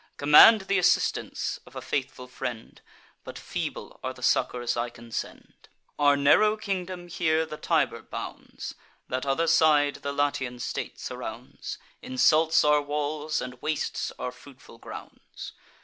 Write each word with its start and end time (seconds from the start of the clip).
Command 0.17 0.67
th' 0.67 0.71
assistance 0.79 1.59
of 1.63 1.75
a 1.75 1.79
faithful 1.79 2.27
friend; 2.27 2.81
But 3.23 3.37
feeble 3.37 3.99
are 4.03 4.15
the 4.15 4.23
succours 4.23 4.75
I 4.75 4.89
can 4.89 5.11
send. 5.11 5.69
Our 5.99 6.17
narrow 6.17 6.57
kingdom 6.57 7.07
here 7.07 7.45
the 7.45 7.57
Tiber 7.57 8.01
bounds; 8.01 8.73
That 9.09 9.27
other 9.27 9.45
side 9.45 9.97
the 9.97 10.11
Latian 10.11 10.57
state 10.57 10.99
surrounds, 10.99 11.77
Insults 12.01 12.63
our 12.63 12.81
walls, 12.81 13.41
and 13.41 13.61
wastes 13.61 14.11
our 14.17 14.31
fruitful 14.31 14.79
grounds. 14.79 15.53